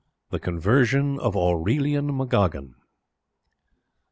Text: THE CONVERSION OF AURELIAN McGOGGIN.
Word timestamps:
THE 0.31 0.39
CONVERSION 0.39 1.19
OF 1.19 1.35
AURELIAN 1.35 2.07
McGOGGIN. 2.11 2.73